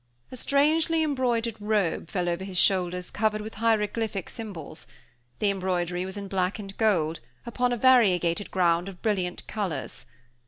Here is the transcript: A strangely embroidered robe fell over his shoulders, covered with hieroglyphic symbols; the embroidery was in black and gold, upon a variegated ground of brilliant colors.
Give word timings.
A 0.31 0.35
strangely 0.35 1.03
embroidered 1.03 1.57
robe 1.59 2.09
fell 2.09 2.27
over 2.27 2.43
his 2.43 2.59
shoulders, 2.59 3.11
covered 3.11 3.39
with 3.41 3.53
hieroglyphic 3.61 4.31
symbols; 4.31 4.87
the 5.37 5.51
embroidery 5.51 6.07
was 6.07 6.17
in 6.17 6.27
black 6.27 6.57
and 6.57 6.75
gold, 6.79 7.19
upon 7.45 7.71
a 7.71 7.77
variegated 7.77 8.49
ground 8.49 8.89
of 8.89 9.03
brilliant 9.03 9.45
colors. 9.45 10.07